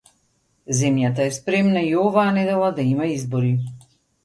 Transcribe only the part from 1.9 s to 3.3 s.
и оваа недела да има